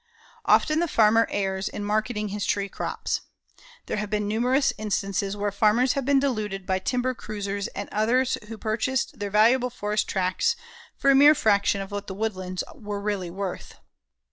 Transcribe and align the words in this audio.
Often 0.45 0.79
the 0.79 0.87
farmer 0.87 1.27
errs 1.29 1.69
in 1.69 1.85
marketing 1.85 2.29
his 2.29 2.43
tree 2.47 2.67
crops. 2.69 3.21
There 3.85 3.97
have 3.97 4.09
been 4.09 4.27
numerous 4.27 4.73
instances 4.79 5.37
where 5.37 5.51
farmers 5.51 5.93
have 5.93 6.05
been 6.05 6.19
deluded 6.19 6.65
by 6.65 6.79
timber 6.79 7.13
cruisers 7.13 7.67
and 7.75 7.87
others 7.91 8.35
who 8.47 8.57
purchased 8.57 9.19
their 9.19 9.29
valuable 9.29 9.69
forest 9.69 10.07
tracts 10.09 10.55
for 10.97 11.11
a 11.11 11.15
mere 11.15 11.35
fraction 11.35 11.81
of 11.81 11.91
what 11.91 12.07
the 12.07 12.15
woodlands 12.15 12.63
were 12.73 12.99
really 12.99 13.29
worth. 13.29 13.75